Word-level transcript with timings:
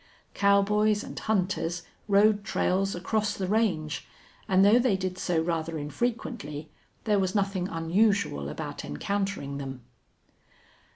Cowboys 0.33 1.03
and 1.03 1.19
hunters 1.19 1.83
rode 2.07 2.43
trails 2.43 2.95
across 2.95 3.35
the 3.35 3.47
range, 3.47 4.07
and 4.47 4.65
though 4.65 4.79
they 4.79 4.97
did 4.97 5.19
so 5.19 5.39
rather 5.39 5.77
infrequently, 5.77 6.71
there 7.03 7.19
was 7.19 7.35
nothing 7.35 7.67
unusual 7.67 8.49
about 8.49 8.83
encountering 8.83 9.59
them. 9.59 9.83